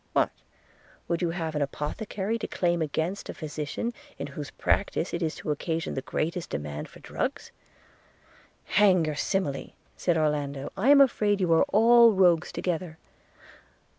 What? 0.13 0.31
would 1.07 1.21
you 1.21 1.29
have 1.29 1.53
an 1.53 1.61
apothecary 1.61 2.39
declaim 2.39 2.81
against 2.81 3.29
a 3.29 3.35
physician 3.35 3.93
in 4.17 4.25
whose 4.33 4.49
practice 4.49 5.13
it 5.13 5.21
is 5.21 5.35
to 5.35 5.51
occasion 5.51 5.93
the 5.93 6.01
greatest 6.01 6.49
demand 6.49 6.89
for 6.89 6.99
drugs?' 7.01 7.51
'Hang 8.65 9.05
your 9.05 9.13
simile!' 9.13 9.73
said 9.95 10.17
Orlando: 10.17 10.71
'I 10.75 10.89
am 10.89 11.01
afraid 11.01 11.39
you 11.39 11.53
are 11.53 11.65
all 11.65 12.13
rogues 12.13 12.51
together.' 12.51 12.97